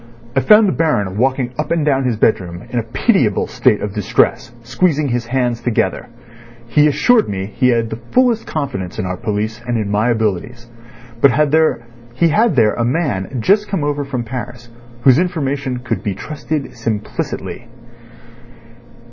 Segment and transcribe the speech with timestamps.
[0.35, 3.93] I found the Baron walking up and down his bedroom in a pitiable state of
[3.93, 6.07] distress, squeezing his hands together.
[6.67, 10.65] He assured me he had the fullest confidence in our police and in my abilities,
[11.21, 11.29] but
[12.15, 14.69] he had there a man just come over from Paris
[15.03, 17.67] whose information could be trusted implicity.